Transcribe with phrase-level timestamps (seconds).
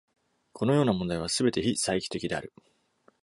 [0.53, 2.51] このような問題はすべて非再帰的である。